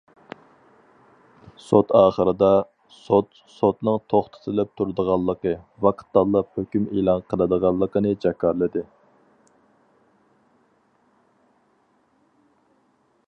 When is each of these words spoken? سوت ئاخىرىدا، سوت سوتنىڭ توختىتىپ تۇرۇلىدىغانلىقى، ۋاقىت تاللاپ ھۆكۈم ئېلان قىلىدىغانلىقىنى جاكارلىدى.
سوت 1.63 1.91
ئاخىرىدا، 1.97 2.47
سوت 2.99 3.41
سوتنىڭ 3.55 3.99
توختىتىپ 4.13 4.71
تۇرۇلىدىغانلىقى، 4.79 5.53
ۋاقىت 5.87 6.09
تاللاپ 6.19 6.59
ھۆكۈم 6.61 6.87
ئېلان 6.97 7.21
قىلىدىغانلىقىنى 7.35 8.15
جاكارلىدى. 8.25 8.85